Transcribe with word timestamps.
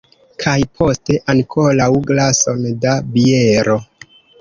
Kaj 0.43 0.55
poste 0.79 1.17
ankoraŭ 1.35 1.91
glason 2.09 2.67
da 2.89 2.99
biero! 3.15 3.81